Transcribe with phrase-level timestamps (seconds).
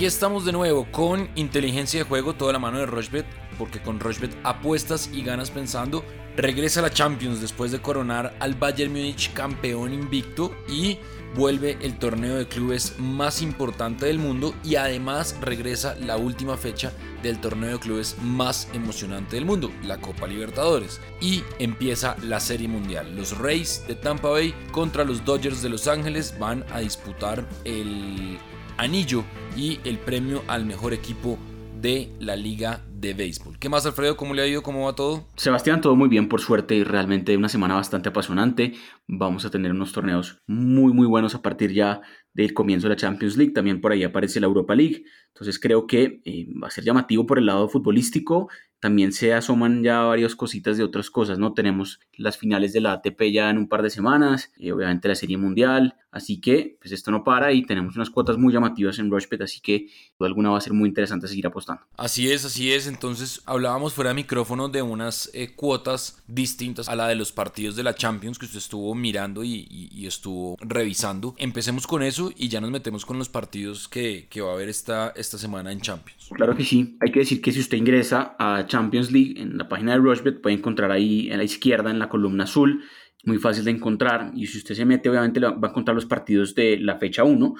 [0.00, 3.26] Aquí estamos de nuevo con inteligencia de juego, toda la mano de Rochbet,
[3.60, 6.02] porque con Rochbet apuestas y ganas pensando.
[6.34, 10.96] Regresa a la Champions después de coronar al Bayern Múnich campeón invicto y
[11.36, 16.90] vuelve el torneo de clubes más importante del mundo y además regresa la última fecha
[17.22, 20.98] del torneo de clubes más emocionante del mundo, la Copa Libertadores.
[21.20, 23.14] Y empieza la Serie Mundial.
[23.14, 28.38] Los Rays de Tampa Bay contra los Dodgers de Los Ángeles van a disputar el
[28.78, 29.22] anillo
[29.54, 31.38] y el premio al mejor equipo
[31.78, 33.58] de la Liga de Béisbol.
[33.58, 34.16] ¿Qué más, Alfredo?
[34.16, 34.62] ¿Cómo le ha ido?
[34.62, 35.26] ¿Cómo va todo?
[35.36, 38.74] Sebastián, todo muy bien, por suerte, y realmente una semana bastante apasionante.
[39.06, 42.02] Vamos a tener unos torneos muy, muy buenos a partir ya
[42.34, 43.52] del comienzo de la Champions League.
[43.52, 45.04] También por ahí aparece la Europa League.
[45.28, 48.48] Entonces creo que eh, va a ser llamativo por el lado futbolístico
[48.80, 51.52] también se asoman ya varias cositas de otras cosas, ¿no?
[51.52, 55.14] Tenemos las finales de la ATP ya en un par de semanas, y obviamente la
[55.14, 59.10] Serie Mundial, así que pues esto no para y tenemos unas cuotas muy llamativas en
[59.10, 61.82] Rushbet, así que alguna va a ser muy interesante seguir apostando.
[61.98, 66.96] Así es, así es, entonces hablábamos fuera de micrófono de unas eh, cuotas distintas a
[66.96, 71.34] la de los partidos de la Champions que usted estuvo mirando y, estuvo revisando.
[71.38, 75.12] Empecemos con eso y ya nos metemos con los partidos que, va a haber esta,
[75.16, 76.28] esta semana en Champions.
[76.34, 79.68] Claro que sí, hay que decir que si usted ingresa a Champions League, en la
[79.68, 82.82] página de Rushbet puede encontrar ahí en la izquierda, en la columna azul,
[83.24, 84.32] muy fácil de encontrar.
[84.34, 87.54] Y si usted se mete, obviamente va a encontrar los partidos de la fecha 1,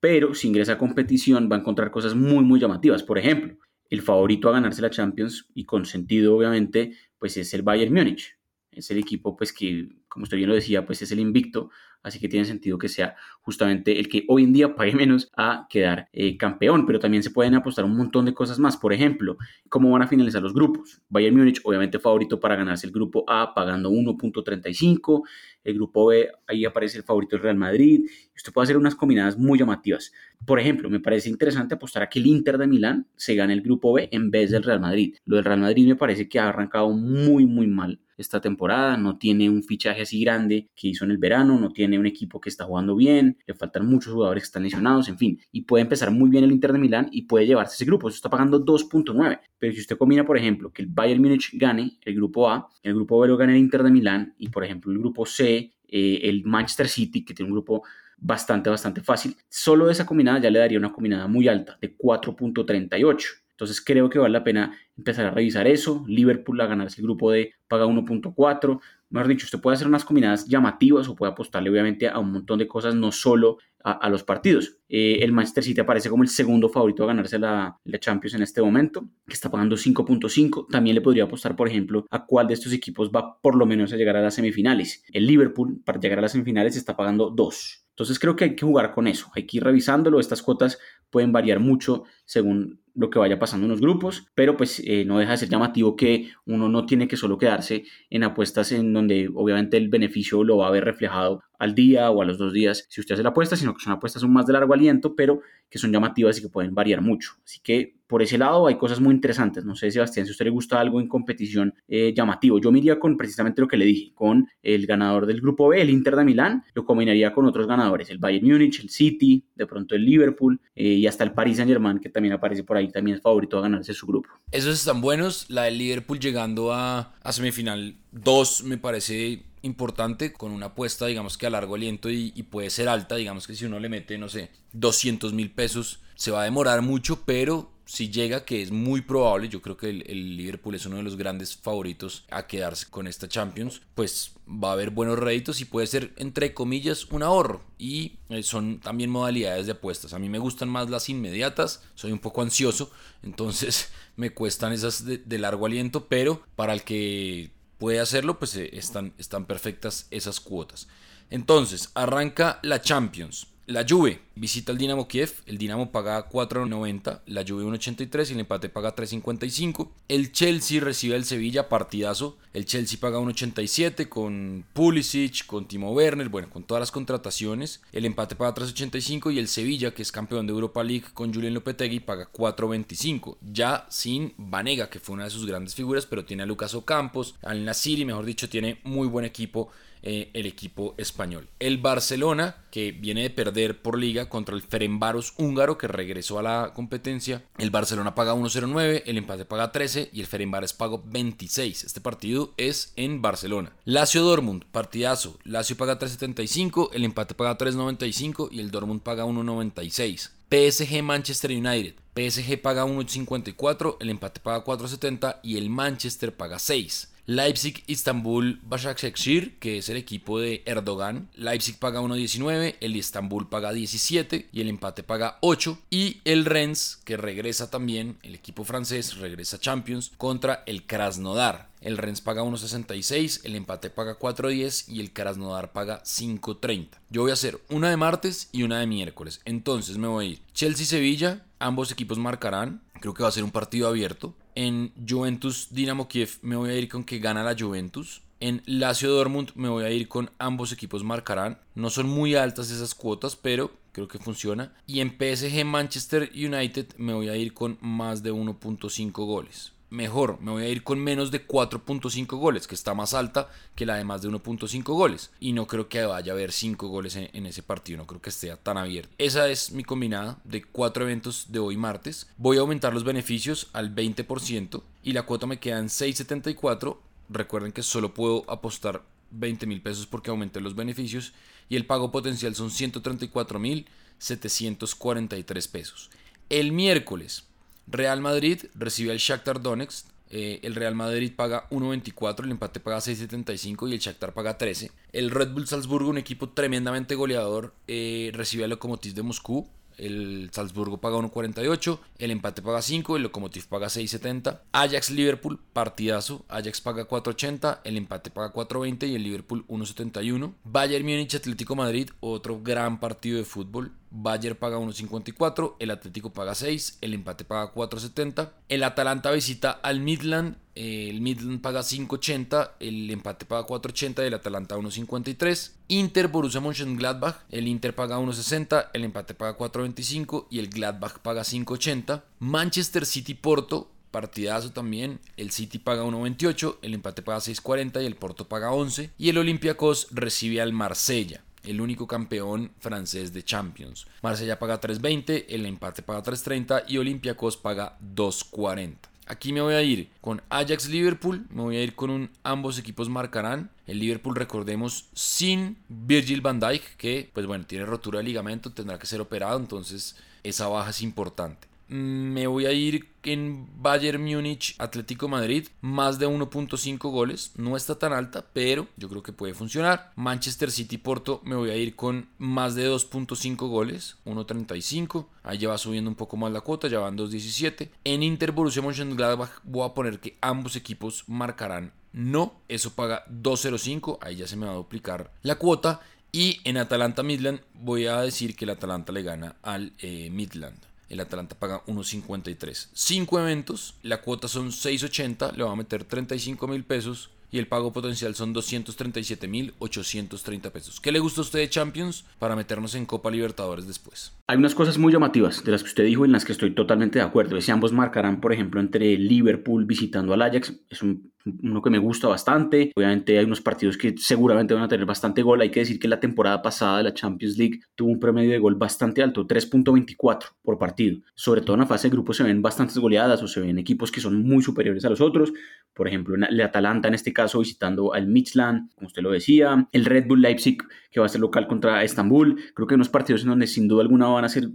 [0.00, 3.04] pero si ingresa a competición va a encontrar cosas muy, muy llamativas.
[3.04, 3.56] Por ejemplo,
[3.92, 8.38] el favorito a ganarse la Champions y con sentido, obviamente, pues es el Bayern Múnich.
[8.70, 11.70] Es el equipo, pues que, como usted bien lo decía, pues es el invicto
[12.02, 15.66] así que tiene sentido que sea justamente el que hoy en día pague menos a
[15.68, 19.36] quedar eh, campeón, pero también se pueden apostar un montón de cosas más, por ejemplo,
[19.68, 21.02] cómo van a finalizar los grupos.
[21.08, 25.22] Bayern Múnich obviamente favorito para ganarse el grupo A pagando 1.35,
[25.64, 29.38] el grupo B ahí aparece el favorito del Real Madrid, usted puede hacer unas combinadas
[29.38, 30.12] muy llamativas.
[30.44, 33.62] Por ejemplo, me parece interesante apostar a que el Inter de Milán se gane el
[33.62, 35.16] grupo B en vez del Real Madrid.
[35.24, 39.18] Lo del Real Madrid me parece que ha arrancado muy muy mal esta temporada, no
[39.18, 42.48] tiene un fichaje así grande que hizo en el verano, no tiene un equipo que
[42.48, 46.10] está jugando bien, le faltan muchos jugadores que están lesionados, en fin, y puede empezar
[46.10, 49.40] muy bien el Inter de Milán y puede llevarse ese grupo, eso está pagando 2.9,
[49.58, 52.94] pero si usted combina, por ejemplo, que el Bayern Múnich gane el grupo A, el
[52.94, 56.20] grupo B lo gane el Inter de Milán y, por ejemplo, el grupo C, eh,
[56.22, 57.82] el Manchester City, que tiene un grupo
[58.16, 63.42] bastante, bastante fácil, solo esa combinada ya le daría una combinada muy alta de 4.38.
[63.50, 66.04] Entonces creo que vale la pena empezar a revisar eso.
[66.08, 68.80] Liverpool a ganarse el grupo D paga 1.4.
[69.12, 72.58] Mejor dicho, usted puede hacer unas combinadas llamativas o puede apostarle obviamente a un montón
[72.58, 74.78] de cosas, no solo a, los partidos.
[74.88, 78.42] Eh, el Manchester City aparece como el segundo favorito a ganarse la, la Champions en
[78.42, 80.66] este momento, que está pagando 5.5.
[80.70, 83.92] También le podría apostar, por ejemplo, a cuál de estos equipos va por lo menos
[83.92, 85.04] a llegar a las semifinales.
[85.12, 87.82] El Liverpool, para llegar a las semifinales, está pagando 2.
[87.90, 90.78] Entonces creo que hay que jugar con eso, hay que ir revisándolo, estas cuotas
[91.10, 95.18] pueden variar mucho según lo que vaya pasando en los grupos, pero pues eh, no
[95.18, 99.30] deja de ser llamativo que uno no tiene que solo quedarse en apuestas en donde
[99.34, 102.86] obviamente el beneficio lo va a ver reflejado al día o a los dos días
[102.88, 105.42] si usted hace la apuesta, sino que son apuestas un más de largo aliento, pero
[105.70, 107.34] que son llamativas y que pueden variar mucho.
[107.44, 109.64] Así que por ese lado hay cosas muy interesantes.
[109.64, 112.58] No sé, Sebastián, si a usted le gusta algo en competición eh, llamativo.
[112.58, 115.80] Yo me iría con precisamente lo que le dije, con el ganador del grupo B,
[115.80, 119.66] el Inter de Milán, lo combinaría con otros ganadores, el Bayern Múnich, el City, de
[119.66, 122.88] pronto el Liverpool eh, y hasta el Paris Saint Germain, que también aparece por ahí,
[122.88, 124.28] también es favorito a ganarse su grupo.
[124.50, 130.52] Esos están buenos, la del Liverpool llegando a, a semifinal 2 me parece importante con
[130.52, 133.78] una apuesta, digamos que a largo aliento y, puede ser alta, digamos que si uno
[133.78, 138.44] le mete, no sé, 200 mil pesos, se va a demorar mucho, pero si llega,
[138.44, 142.24] que es muy probable, yo creo que el, Liverpool es uno de los grandes favoritos
[142.30, 146.54] a quedarse con esta Champions, pues va a haber buenos réditos y puede ser, entre
[146.54, 147.62] comillas, un ahorro.
[147.78, 150.14] Y eh, son también modalidades de apuestas.
[150.14, 152.90] A mí me gustan más las inmediatas, soy un poco ansioso,
[153.22, 157.50] entonces me cuestan esas de largo aliento, pero para el que
[157.82, 160.86] puede hacerlo, pues eh, están, están perfectas esas cuotas.
[161.30, 163.48] Entonces, arranca la Champions.
[163.66, 168.40] La Juve visita al Dinamo Kiev, el Dinamo paga 4.90, la Juve 1.83 y el
[168.40, 169.88] empate paga 3.55.
[170.08, 172.36] El Chelsea recibe al Sevilla, partidazo.
[172.54, 177.80] El Chelsea paga 1.87 con Pulisic, con Timo Werner, bueno, con todas las contrataciones.
[177.92, 181.54] El empate paga 3.85 y el Sevilla, que es campeón de Europa League con Julian
[181.54, 183.36] Lopetegui, paga 4.25.
[183.52, 187.36] Ya sin Vanega, que fue una de sus grandes figuras, pero tiene a Lucas Ocampos,
[187.42, 189.70] al Nasiri, mejor dicho, tiene muy buen equipo
[190.02, 191.48] eh, el equipo español.
[191.60, 196.42] El Barcelona, que viene de perder por liga contra el Ferenbaros húngaro, que regresó a
[196.42, 197.44] la competencia.
[197.58, 201.84] El Barcelona paga 1.09, el empate paga 13 y el Ferenbaros paga 26.
[201.84, 203.72] Este partido es en Barcelona.
[203.84, 205.38] Lazio Dortmund, partidazo.
[205.44, 210.30] Lazio paga 3.75, el empate paga 3.95 y el Dortmund paga 1.96.
[210.50, 211.94] PSG Manchester United.
[212.14, 217.11] PSG paga 1.54, el empate paga 4.70 y el Manchester paga 6.
[217.26, 221.28] Leipzig, Istanbul, Başakşehir, que es el equipo de Erdogan.
[221.36, 225.78] Leipzig paga 1.19, el Istanbul paga 17 y el empate paga 8.
[225.88, 231.70] Y el Rennes, que regresa también, el equipo francés regresa Champions contra el Krasnodar.
[231.80, 236.88] El Rennes paga 1.66, el empate paga 4.10 y el Krasnodar paga 5.30.
[237.08, 239.40] Yo voy a hacer una de martes y una de miércoles.
[239.44, 242.82] Entonces me voy a ir Chelsea-Sevilla, ambos equipos marcarán.
[243.00, 244.34] Creo que va a ser un partido abierto.
[244.54, 248.22] En Juventus Dinamo Kiev me voy a ir con que gana la Juventus.
[248.40, 251.58] En Lazio Dortmund me voy a ir con ambos equipos marcarán.
[251.74, 254.74] No son muy altas esas cuotas, pero creo que funciona.
[254.86, 260.40] Y en PSG Manchester United me voy a ir con más de 1.5 goles mejor,
[260.40, 263.96] me voy a ir con menos de 4.5 goles, que está más alta que la
[263.96, 265.30] de más de 1.5 goles.
[265.38, 268.30] Y no creo que vaya a haber 5 goles en, ese partido, no creo que
[268.30, 269.14] esté tan abierto.
[269.18, 272.28] Esa es mi combinada de 4 eventos de hoy martes.
[272.38, 276.96] Voy a aumentar los beneficios al 20% y la cuota me queda en 6.74.
[277.28, 281.32] Recuerden que solo puedo apostar 20 mil pesos porque aumenté los beneficios
[281.68, 283.86] y el pago potencial son 134 mil
[284.18, 286.10] 743 pesos.
[286.48, 287.44] El miércoles
[287.86, 290.06] Real Madrid recibe al Shakhtar Donetsk.
[290.34, 294.90] Eh, el Real Madrid paga 1.24, el empate paga 6.75 y el Shakhtar paga 13.
[295.12, 299.68] El Red Bull Salzburgo, un equipo tremendamente goleador, eh, recibe al Lokomotiv de Moscú.
[299.98, 304.60] El Salzburgo paga 1.48, el empate paga 5, el Lokomotiv paga 6.70.
[304.72, 306.46] Ajax Liverpool, partidazo.
[306.48, 310.54] Ajax paga 4.80, el empate paga 4.20 y el Liverpool 1.71.
[310.64, 313.92] Bayern Múnich Atlético Madrid, otro gran partido de fútbol.
[314.14, 318.50] Bayern paga 1.54, el Atlético paga 6, el empate paga 4.70.
[318.68, 324.34] El Atalanta visita al Midland, el Midland paga 5.80, el empate paga 4.80 y el
[324.34, 325.72] Atalanta 1.53.
[325.88, 331.42] Inter Borussia Mönchengladbach, el Inter paga 1.60, el empate paga 4.25 y el Gladbach paga
[331.42, 332.22] 5.80.
[332.38, 335.20] Manchester City Porto, partidazo también.
[335.38, 339.10] El City paga 1.28, el empate paga 6.40 y el Porto paga 11.
[339.16, 344.06] Y el Olympiacos recibe al Marsella el único campeón francés de Champions.
[344.22, 348.96] Marsella paga 3.20, el empate paga 3.30 y Olympiacos paga 2.40.
[349.26, 352.78] Aquí me voy a ir con Ajax Liverpool, me voy a ir con un ambos
[352.78, 353.70] equipos marcarán.
[353.86, 358.98] El Liverpool recordemos sin Virgil van Dijk que pues bueno, tiene rotura de ligamento, tendrá
[358.98, 364.74] que ser operado, entonces esa baja es importante me voy a ir en Bayern Múnich,
[364.78, 367.52] Atlético Madrid, más de 1.5 goles.
[367.56, 370.12] No está tan alta, pero yo creo que puede funcionar.
[370.16, 375.26] Manchester City Porto, me voy a ir con más de 2.5 goles, 1.35.
[375.42, 377.90] Ahí ya va subiendo un poco más la cuota, ya van 2.17.
[378.04, 384.18] En Inter Borussia Mönchengladbach voy a poner que ambos equipos marcarán no, eso paga 2.05,
[384.20, 386.00] ahí ya se me va a duplicar la cuota.
[386.30, 390.78] Y en Atalanta Midland voy a decir que el Atalanta le gana al eh, Midland.
[391.12, 392.88] El Atalanta paga 1.53.
[392.90, 397.66] 5 eventos, la cuota son 6.80, le va a meter 35 mil pesos y el
[397.66, 401.02] pago potencial son 237.830 pesos.
[401.02, 404.32] ¿Qué le gusta a usted de Champions para meternos en Copa Libertadores después?
[404.46, 407.18] Hay unas cosas muy llamativas de las que usted dijo en las que estoy totalmente
[407.18, 407.60] de acuerdo.
[407.60, 411.30] Si ambos marcarán, por ejemplo, entre Liverpool visitando al Ajax, es un
[411.62, 412.92] uno que me gusta bastante.
[412.94, 415.60] Obviamente hay unos partidos que seguramente van a tener bastante gol.
[415.60, 418.58] Hay que decir que la temporada pasada de la Champions League tuvo un promedio de
[418.58, 421.20] gol bastante alto, 3.24 por partido.
[421.34, 424.10] Sobre todo en la fase de grupo se ven bastantes goleadas o se ven equipos
[424.12, 425.52] que son muy superiores a los otros.
[425.94, 429.88] Por ejemplo, el Atalanta en este caso visitando al Midland, como usted lo decía.
[429.92, 430.78] El Red Bull Leipzig
[431.10, 432.60] que va a ser local contra Estambul.
[432.74, 434.70] Creo que hay unos partidos en donde sin duda alguna van a ser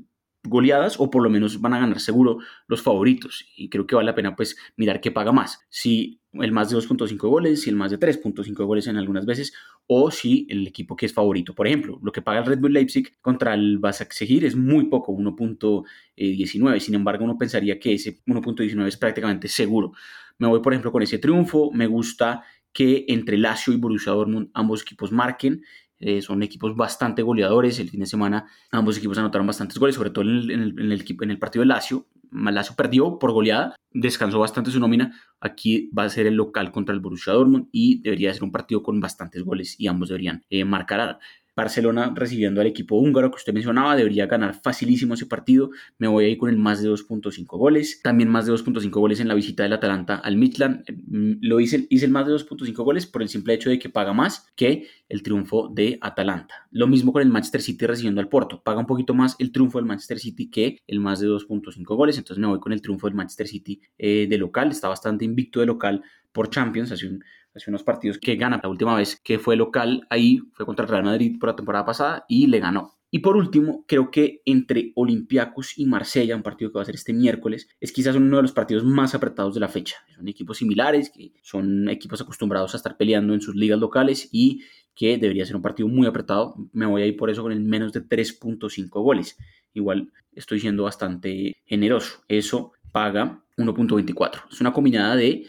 [0.47, 3.45] goleadas o por lo menos van a ganar seguro los favoritos.
[3.55, 5.65] Y creo que vale la pena pues mirar qué paga más.
[5.69, 9.53] Si el más de 2.5 goles si el más de 3.5 goles en algunas veces
[9.87, 11.55] o si el equipo que es favorito.
[11.55, 15.13] Por ejemplo lo que paga el Red Bull Leipzig contra el Basaksehir es muy poco
[15.13, 19.93] 1.19 sin embargo uno pensaría que ese 1.19 es prácticamente seguro.
[20.37, 21.71] Me voy por ejemplo con ese triunfo.
[21.71, 25.63] Me gusta que entre Lazio y Borussia Dortmund ambos equipos marquen
[25.99, 27.79] eh, son equipos bastante goleadores.
[27.79, 31.31] El fin de semana ambos equipos anotaron bastantes goles, sobre todo en el, en en
[31.31, 32.07] el partido de Lazio.
[32.31, 35.13] Lazio perdió por goleada, descansó bastante su nómina.
[35.39, 38.83] Aquí va a ser el local contra el Borussia Dortmund y debería ser un partido
[38.83, 41.19] con bastantes goles y ambos deberían eh, marcar.
[41.57, 45.71] Barcelona recibiendo al equipo húngaro que usted mencionaba, debería ganar facilísimo ese partido.
[45.97, 47.99] Me voy a ir con el más de 2.5 goles.
[48.03, 50.83] También más de 2.5 goles en la visita del Atalanta al Midland.
[51.07, 53.89] Mm, lo hice, hice el más de 2.5 goles por el simple hecho de que
[53.89, 56.67] paga más que el triunfo de Atalanta.
[56.69, 58.61] Lo mismo con el Manchester City recibiendo al Porto.
[58.61, 62.19] Paga un poquito más el triunfo del Manchester City que el más de 2.5 goles.
[62.19, 64.69] Entonces me voy con el triunfo del Manchester City eh, de local.
[64.69, 66.91] Está bastante invicto de local por Champions.
[66.91, 67.17] Hace,
[67.57, 68.59] hace unos partidos que gana.
[68.61, 71.85] La última vez que fue local ahí fue contra el Real Madrid por la temporada
[71.85, 72.97] pasada y le ganó.
[73.09, 76.95] Y por último, creo que entre Olympiacos y Marsella, un partido que va a ser
[76.95, 79.95] este miércoles, es quizás uno de los partidos más apretados de la fecha.
[80.13, 84.63] Son equipos similares, que son equipos acostumbrados a estar peleando en sus ligas locales y
[84.93, 86.55] que debería ser un partido muy apretado.
[86.73, 89.37] Me voy a ir por eso con el menos de 3.5 goles.
[89.73, 92.23] Igual estoy siendo bastante generoso.
[92.27, 94.43] Eso paga 1.24.
[94.51, 95.45] Es una combinada de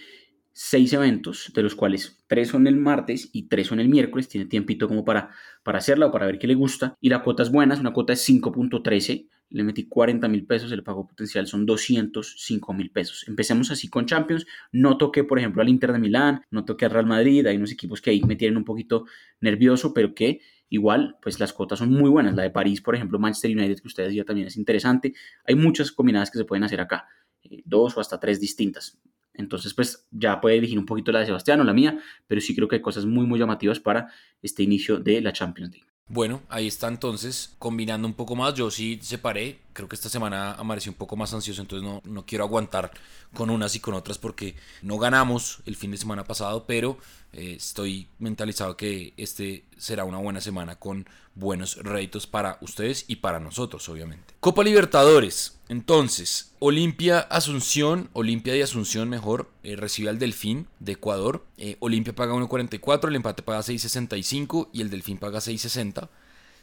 [0.60, 4.28] seis eventos, de los cuales tres son el martes y tres son el miércoles.
[4.28, 5.30] Tiene tiempito como para,
[5.62, 6.96] para hacerla o para ver qué le gusta.
[7.00, 9.28] Y la cuota es buena, es una cuota de 5.13.
[9.50, 13.24] Le metí 40 mil pesos, el pago potencial son 205 mil pesos.
[13.28, 14.46] Empecemos así con Champions.
[14.72, 17.46] No toqué, por ejemplo, al Inter de Milán, no toqué al Real Madrid.
[17.46, 19.04] Hay unos equipos que ahí me tienen un poquito
[19.40, 22.34] nervioso, pero que igual, pues las cuotas son muy buenas.
[22.34, 25.14] La de París, por ejemplo, Manchester United, que ustedes ya también es interesante.
[25.44, 27.06] Hay muchas combinadas que se pueden hacer acá,
[27.44, 28.98] eh, dos o hasta tres distintas.
[29.38, 32.54] Entonces, pues ya puede elegir un poquito la de Sebastián o la mía, pero sí
[32.54, 35.88] creo que hay cosas muy, muy llamativas para este inicio de la Champions League.
[36.10, 40.52] Bueno, ahí está entonces, combinando un poco más, yo sí separé, creo que esta semana
[40.54, 42.90] amanecí un poco más ansioso, entonces no, no quiero aguantar
[43.34, 46.96] con unas y con otras porque no ganamos el fin de semana pasado, pero
[47.34, 51.06] eh, estoy mentalizado que este será una buena semana con
[51.38, 54.34] buenos réditos para ustedes y para nosotros, obviamente.
[54.40, 55.58] Copa Libertadores.
[55.68, 61.44] Entonces, Olimpia Asunción, Olimpia de Asunción mejor, eh, recibe al Delfín de Ecuador.
[61.58, 66.08] Eh, Olimpia paga 1.44, el empate paga 6.65 y el Delfín paga 6.60.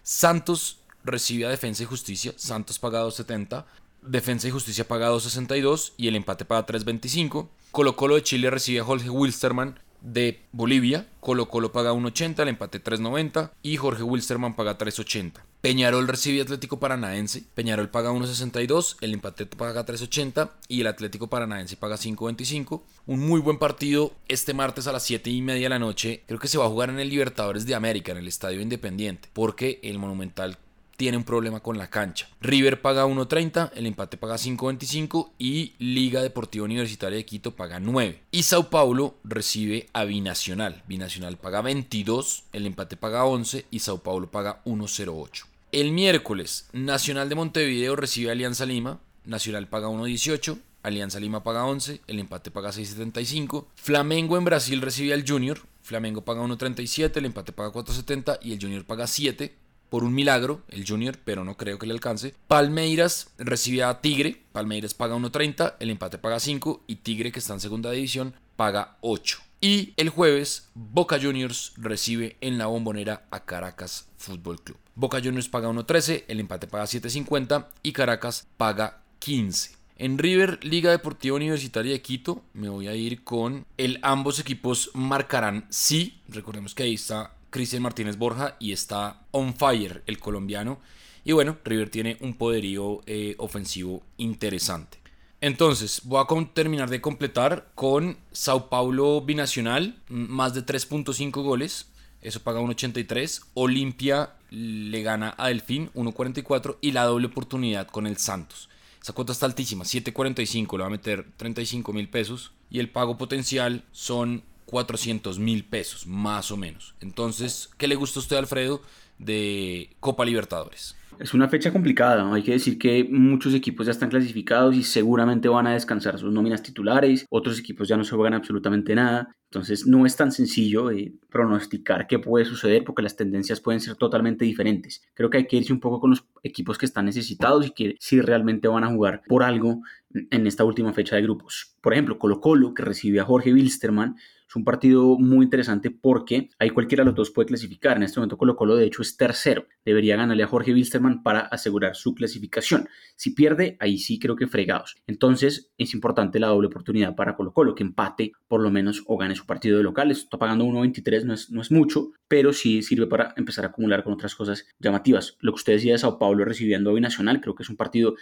[0.03, 3.65] Santos recibe a Defensa y Justicia, Santos paga 2.70.
[4.01, 7.47] Defensa y Justicia paga 2.62 y el empate paga 3.25.
[7.71, 11.07] Colo Colo de Chile recibe a Jorge Wilstermann de Bolivia.
[11.19, 15.41] Colo Colo paga 1.80, el empate 3.90 y Jorge Wilstermann paga 3.80.
[15.61, 17.43] Peñarol recibe Atlético Paranaense.
[17.55, 22.83] Peñarol paga 1.62, el empate paga 3.80 y el Atlético Paranaense paga 5.25.
[23.07, 26.21] Un muy buen partido este martes a las 7 y media de la noche.
[26.27, 29.29] Creo que se va a jugar en el Libertadores de América, en el Estadio Independiente,
[29.33, 30.59] porque el Monumental
[30.95, 32.27] tiene un problema con la cancha.
[32.41, 38.21] River paga 1.30, el empate paga 5.25 y Liga Deportiva Universitaria de Quito paga 9.
[38.31, 40.83] Y Sao Paulo recibe a Binacional.
[40.87, 45.45] Binacional paga 22, el empate paga 11 y Sao Paulo paga 1.08.
[45.71, 48.99] El miércoles, Nacional de Montevideo recibe a Alianza Lima.
[49.25, 53.65] Nacional paga 1.18, Alianza Lima paga 11, el empate paga 6.75.
[53.75, 55.59] Flamengo en Brasil recibe al Junior.
[55.81, 60.63] Flamengo paga 1.37, el empate paga 4.70 y el Junior paga 7 por un milagro,
[60.69, 62.33] el Junior, pero no creo que le alcance.
[62.47, 67.53] Palmeiras recibe a Tigre, Palmeiras paga 1.30, el empate paga 5 y Tigre, que está
[67.53, 69.39] en segunda división, paga 8.
[69.61, 74.77] Y el jueves, Boca Juniors recibe en la bombonera a Caracas Fútbol Club.
[74.95, 79.75] Boca Juniors paga 1.13, el empate paga 7.50 y Caracas paga 15.
[79.97, 84.91] En River, Liga Deportiva Universitaria de Quito, me voy a ir con el ambos equipos
[84.93, 86.19] marcarán sí.
[86.27, 90.81] Recordemos que ahí está Cristian Martínez Borja y está on fire el colombiano.
[91.23, 94.97] Y bueno, River tiene un poderío eh, ofensivo interesante.
[95.39, 101.87] Entonces, voy a terminar de completar con Sao Paulo Binacional, más de 3.5 goles,
[102.19, 103.43] eso paga 1.83.
[103.53, 108.67] Olimpia le gana a Delfín 1.44 y la doble oportunidad con el Santos.
[109.01, 113.17] Esa cuota está altísima, 7.45, le va a meter 35 mil pesos y el pago
[113.17, 116.95] potencial son 400 mil pesos, más o menos.
[117.01, 118.81] Entonces, ¿qué le gusta a usted, Alfredo,
[119.17, 120.95] de Copa Libertadores?
[121.19, 125.47] Es una fecha complicada, hay que decir que muchos equipos ya están clasificados y seguramente
[125.47, 129.87] van a descansar sus nóminas titulares, otros equipos ya no se juegan absolutamente nada, entonces
[129.87, 134.43] no es tan sencillo eh, pronosticar qué puede suceder porque las tendencias pueden ser totalmente
[134.43, 135.03] diferentes.
[135.13, 137.95] Creo que hay que irse un poco con los equipos que están necesitados y que
[137.99, 139.81] si realmente van a jugar por algo
[140.11, 141.75] en esta última fecha de grupos.
[141.81, 144.17] Por ejemplo, Colo Colo, que recibe a Jorge Wilstermann,
[144.55, 147.97] un partido muy interesante porque ahí cualquiera de los dos puede clasificar.
[147.97, 149.67] En este momento Colo Colo de hecho es tercero.
[149.83, 152.89] Debería ganarle a Jorge Wilstermann para asegurar su clasificación.
[153.15, 154.95] Si pierde, ahí sí creo que fregados.
[155.07, 159.17] Entonces es importante la doble oportunidad para Colo Colo, que empate por lo menos o
[159.17, 160.11] gane su partido de local.
[160.11, 164.03] Está pagando 1.23, no es, no es mucho, pero sí sirve para empezar a acumular
[164.03, 165.37] con otras cosas llamativas.
[165.39, 168.15] Lo que usted decía de Sao Paulo recibiendo a Binacional, creo que es un partido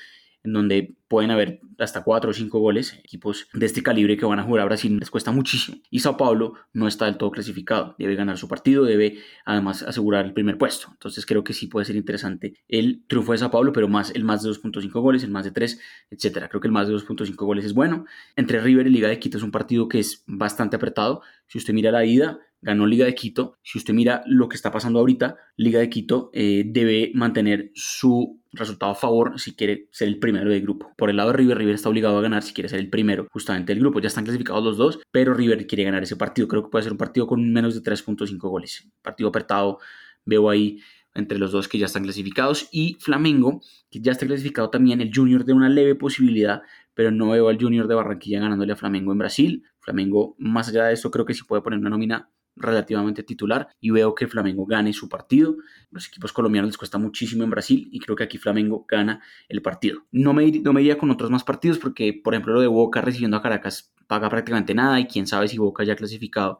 [0.43, 2.99] en donde pueden haber hasta 4 o 5 goles.
[3.03, 5.77] Equipos de este calibre que van a jugar a Brasil les cuesta muchísimo.
[5.89, 7.95] Y Sao Paulo no está del todo clasificado.
[7.97, 10.87] Debe ganar su partido, debe además asegurar el primer puesto.
[10.91, 14.23] Entonces creo que sí puede ser interesante el triunfo de Sao Paulo, pero más el
[14.23, 15.79] más de 2.5 goles, el más de 3,
[16.11, 16.49] etcétera.
[16.49, 18.05] Creo que el más de 2.5 goles es bueno.
[18.35, 21.21] Entre River y Liga de Quito es un partido que es bastante apretado.
[21.47, 23.59] Si usted mira la ida, ganó Liga de Quito.
[23.61, 28.42] Si usted mira lo que está pasando ahorita, Liga de Quito eh, debe mantener su
[28.53, 30.91] resultado a favor si quiere ser el primero del grupo.
[30.97, 33.27] Por el lado de River, River está obligado a ganar si quiere ser el primero
[33.31, 33.99] justamente del grupo.
[33.99, 36.47] Ya están clasificados los dos, pero River quiere ganar ese partido.
[36.47, 38.87] Creo que puede ser un partido con menos de 3.5 goles.
[39.01, 39.79] Partido apretado,
[40.25, 40.79] veo ahí
[41.15, 45.11] entre los dos que ya están clasificados y Flamengo, que ya está clasificado también, el
[45.13, 46.61] Junior de una leve posibilidad,
[46.93, 49.63] pero no veo al Junior de Barranquilla ganándole a Flamengo en Brasil.
[49.79, 53.89] Flamengo, más allá de eso, creo que sí puede poner una nómina relativamente titular y
[53.89, 55.57] veo que Flamengo gane su partido.
[55.91, 59.61] Los equipos colombianos les cuesta muchísimo en Brasil y creo que aquí Flamengo gana el
[59.61, 60.05] partido.
[60.11, 63.01] No me, no me iría con otros más partidos porque, por ejemplo, lo de Boca
[63.01, 66.59] recibiendo a Caracas paga prácticamente nada y quién sabe si Boca ya clasificado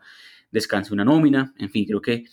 [0.52, 1.54] descanse una nómina.
[1.58, 2.26] En fin, creo que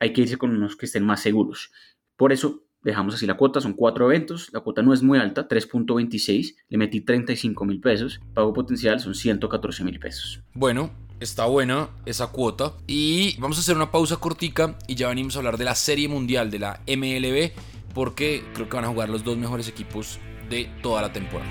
[0.00, 1.72] hay que irse con unos que estén más seguros.
[2.16, 5.48] Por eso dejamos así la cuota, son cuatro eventos, la cuota no es muy alta,
[5.48, 10.42] 3.26, le metí 35 mil pesos, pago potencial son 114 mil pesos.
[10.54, 15.36] Bueno, está buena esa cuota y vamos a hacer una pausa cortica y ya venimos
[15.36, 17.52] a hablar de la serie mundial de la MLB
[17.94, 20.18] porque creo que van a jugar los dos mejores equipos
[20.48, 21.50] de toda la temporada.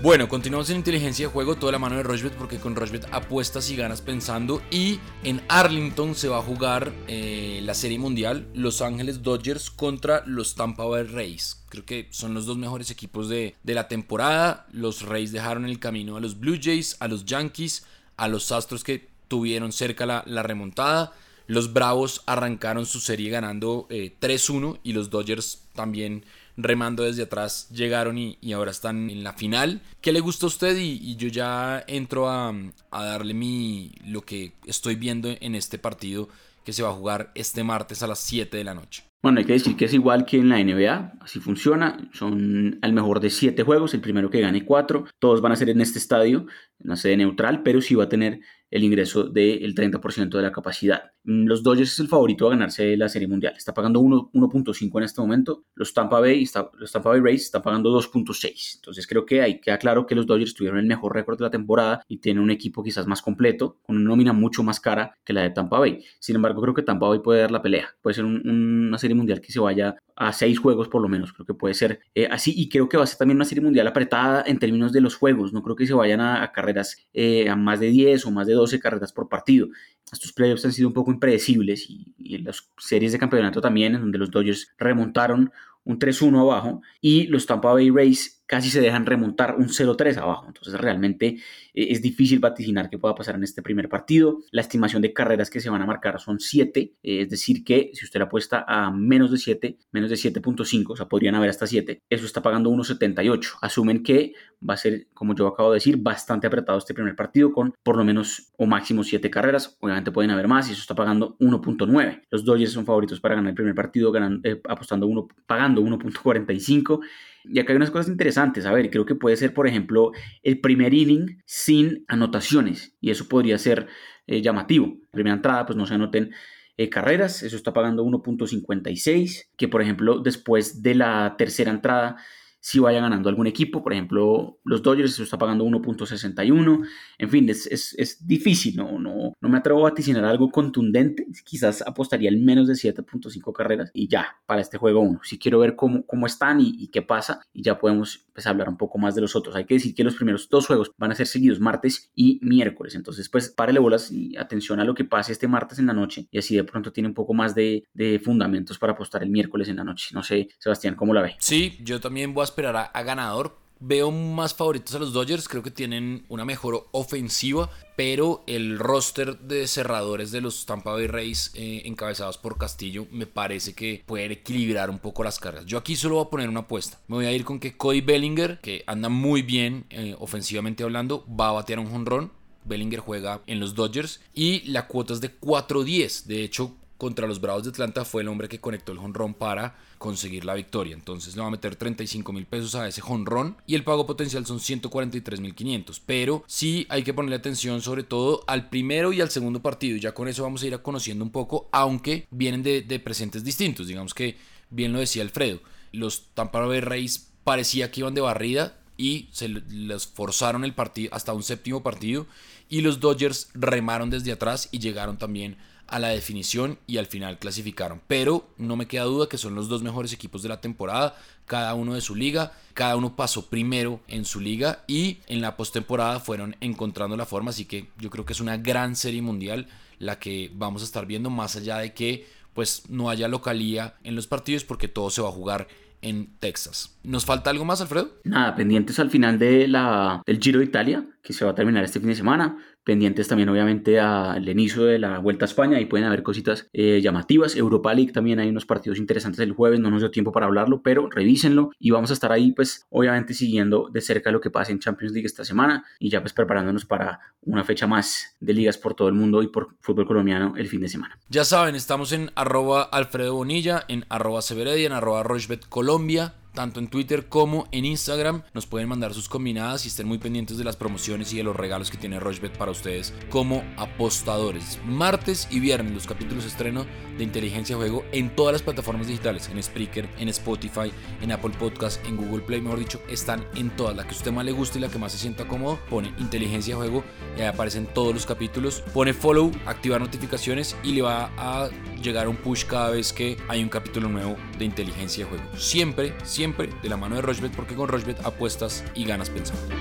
[0.00, 3.68] Bueno, continuamos en inteligencia de juego, toda la mano de Rochbet, porque con Rochbet apuestas
[3.68, 4.62] y ganas pensando.
[4.70, 10.22] Y en Arlington se va a jugar eh, la Serie Mundial, Los Ángeles Dodgers contra
[10.24, 11.64] los Tampa Bay Rays.
[11.68, 14.68] Creo que son los dos mejores equipos de, la temporada.
[14.70, 17.84] Los Rays dejaron el camino a los Blue Jays, a los Yankees,
[18.16, 21.12] a los Astros que tuvieron cerca la, la remontada.
[21.48, 26.24] Los Bravos arrancaron su serie ganando 3-1 eh, y los Dodgers también
[26.58, 29.80] remando desde atrás llegaron y, ahora están en la final.
[30.02, 30.76] ¿Qué le gusta a usted?
[30.76, 32.52] Y, yo ya entro a,
[32.90, 36.28] darle mi, lo que estoy viendo en este partido
[36.64, 39.04] que se va a jugar este martes a las 7 de la noche.
[39.22, 42.08] Bueno, hay que decir que es igual que en la NBA, así funciona.
[42.12, 45.06] Son al mejor de 7 juegos, el primero que gane 4.
[45.18, 46.46] Todos van a ser en este estadio,
[46.80, 51.12] una sede neutral, pero sí va a tener el ingreso del 30% de la capacidad.
[51.24, 53.54] Mm, los Dodgers es el favorito a ganarse la Serie Mundial.
[53.56, 55.64] Está pagando 1.5 en este momento.
[55.74, 58.76] Los Tampa Bay, los Tampa Bay Rays están pagando 2.6.
[58.76, 61.50] Entonces creo que ahí queda claro que los Dodgers tuvieron el mejor récord de la
[61.50, 65.32] temporada y tienen un equipo quizás más completo, con una nómina mucho más cara que
[65.32, 66.04] la de Tampa Bay.
[66.20, 67.88] Sin embargo, creo que Tampa Bay puede dar la pelea.
[68.02, 71.32] Puede ser una Serie Mundial que se vaya a seis juegos por lo menos.
[71.32, 73.62] Creo que puede ser eh, así y creo que va a ser también una Serie
[73.62, 75.52] Mundial apretada en términos de los juegos.
[75.52, 78.54] No creo que se vayan a, carreras eh, a más de 10 o más de
[78.54, 79.68] 12 carreras por partido.
[80.12, 84.00] Estos playoffs han sido un poco impredecibles y, y las series de campeonato también, en
[84.00, 85.52] donde los Dodgers remontaron
[85.84, 90.46] un 3-1 abajo y los Tampa Bay Rays casi se dejan remontar un 0-3 abajo.
[90.48, 91.26] Entonces realmente
[91.74, 94.40] eh, es difícil vaticinar qué pueda pasar en este primer partido.
[94.50, 97.90] La estimación de carreras que se van a marcar son 7, eh, es decir que
[97.92, 101.66] si usted apuesta a menos de 7, menos de 7.5, o sea, podrían haber hasta
[101.66, 103.58] 7, eso está pagando 1.78.
[103.60, 104.32] Asumen que
[104.68, 107.98] va a ser, como yo acabo de decir, bastante apretado este primer partido con por
[107.98, 109.76] lo menos o máximo 7 carreras.
[109.80, 112.22] Obviamente pueden haber más y eso está pagando 1.9.
[112.30, 114.10] Los Dodgers son favoritos para ganar el primer partido
[114.42, 117.00] eh, apostando uno, pagando 1.45
[117.44, 118.66] y acá hay unas cosas interesantes.
[118.66, 122.96] A ver, creo que puede ser, por ejemplo, el primer inning sin anotaciones.
[123.00, 123.86] Y eso podría ser
[124.26, 124.98] eh, llamativo.
[125.10, 126.32] Primera entrada, pues no se anoten
[126.76, 127.42] eh, carreras.
[127.42, 129.48] Eso está pagando 1.56.
[129.56, 132.16] Que, por ejemplo, después de la tercera entrada
[132.60, 133.82] si vaya ganando algún equipo.
[133.82, 136.86] Por ejemplo, los Dodgers se está pagando 1.61.
[137.18, 138.76] En fin, es, es, es, difícil.
[138.76, 141.26] No, no, no me atrevo a vaticinar algo contundente.
[141.44, 145.20] Quizás apostaría en menos de 7.5 carreras y ya para este juego 1.
[145.22, 148.76] Si quiero ver cómo, cómo están y, qué pasa y ya podemos a hablar un
[148.76, 149.56] poco más de los otros.
[149.56, 152.94] Hay que decir que los primeros dos juegos van a ser seguidos martes y miércoles.
[152.94, 156.28] Entonces, pues párele bolas y atención a lo que pase este martes en la noche
[156.30, 159.68] y así de pronto tiene un poco más de, de fundamentos para apostar el miércoles
[159.68, 160.10] en la noche.
[160.12, 161.36] No sé, Sebastián, ¿cómo la ve?
[161.40, 163.56] Sí, yo también voy a esperar a, ganador.
[163.80, 169.38] Veo más favoritos a los Dodgers, creo que tienen una mejor ofensiva, pero el roster
[169.38, 174.32] de cerradores de los Tampa Bay Rays eh, encabezados por Castillo me parece que puede
[174.32, 175.64] equilibrar un poco las cargas.
[175.64, 176.98] Yo aquí solo voy a poner una apuesta.
[177.06, 181.24] Me voy a ir con que Cody Bellinger, que anda muy bien eh, ofensivamente hablando,
[181.28, 182.32] va a batear un jonrón.
[182.64, 186.24] Bellinger juega en los Dodgers y la cuota es de 4-10.
[186.24, 189.76] De hecho, contra los Bravos de Atlanta fue el hombre que conectó el jonrón para
[189.98, 190.94] conseguir la victoria.
[190.94, 194.44] Entonces le va a meter 35 mil pesos a ese jonrón y el pago potencial
[194.44, 196.00] son 143 mil 500.
[196.00, 199.96] Pero sí hay que ponerle atención sobre todo al primero y al segundo partido.
[199.96, 203.86] Ya con eso vamos a ir conociendo un poco, aunque vienen de, de presentes distintos.
[203.86, 204.36] Digamos que
[204.68, 205.60] bien lo decía Alfredo.
[205.92, 211.14] Los Tampa Bay Rays parecía que iban de barrida y se les forzaron el partido
[211.14, 212.26] hasta un séptimo partido
[212.68, 215.56] y los Dodgers remaron desde atrás y llegaron también
[215.88, 218.00] a la definición y al final clasificaron.
[218.06, 221.74] Pero no me queda duda que son los dos mejores equipos de la temporada, cada
[221.74, 226.20] uno de su liga, cada uno pasó primero en su liga y en la postemporada
[226.20, 229.66] fueron encontrando la forma, así que yo creo que es una gran serie mundial
[229.98, 234.14] la que vamos a estar viendo más allá de que pues no haya localía en
[234.14, 235.68] los partidos porque todo se va a jugar
[236.02, 236.96] en Texas.
[237.02, 238.10] ¿Nos falta algo más, Alfredo?
[238.24, 241.84] Nada, pendientes al final de la, del Giro de Italia, que se va a terminar
[241.84, 245.84] este fin de semana pendientes también obviamente al inicio de la Vuelta a España y
[245.84, 247.54] pueden haber cositas eh, llamativas.
[247.54, 250.80] Europa League también hay unos partidos interesantes el jueves, no nos dio tiempo para hablarlo,
[250.80, 254.72] pero revísenlo y vamos a estar ahí pues obviamente siguiendo de cerca lo que pasa
[254.72, 258.78] en Champions League esta semana y ya pues preparándonos para una fecha más de ligas
[258.78, 261.18] por todo el mundo y por fútbol colombiano el fin de semana.
[261.28, 266.80] Ya saben, estamos en arroba Alfredo Bonilla, en arroba Severedia, en arroba Rochbet Colombia tanto
[266.80, 268.42] en Twitter como en Instagram.
[268.52, 271.54] Nos pueden mandar sus combinadas y estén muy pendientes de las promociones y de los
[271.54, 274.80] regalos que tiene Rochebet para ustedes como apostadores.
[274.84, 276.84] Martes y viernes los capítulos estreno
[277.16, 280.92] de Inteligencia Juego en todas las plataformas digitales, en Spreaker, en Spotify,
[281.22, 283.94] en Apple Podcast, en Google Play, mejor dicho, están en todas.
[283.94, 286.12] La que a usted más le guste y la que más se sienta cómodo, pone
[286.18, 287.04] Inteligencia Juego
[287.36, 288.82] y ahí aparecen todos los capítulos.
[288.92, 291.70] Pone follow, activar notificaciones y le va a
[292.02, 295.44] llegar un push cada vez que hay un capítulo nuevo de Inteligencia Juego.
[295.56, 296.14] Siempre,
[296.48, 299.74] siempre de la mano de Rochbet porque con Rochbet apuestas y ganas pensando.